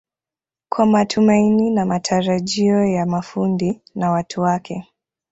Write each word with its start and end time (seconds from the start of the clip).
kwa 0.69 0.85
matumaini 0.85 1.69
na 1.69 1.85
matarajio 1.85 2.85
ya 2.85 3.05
mafundi 3.05 3.81
na 3.95 4.11
watu 4.11 4.41
wake 4.41 4.85